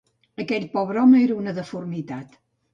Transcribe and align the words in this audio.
Aquell 0.43 0.65
pobre 0.77 1.03
home 1.03 1.21
era 1.27 1.37
una 1.45 1.55
deformitat. 1.61 2.37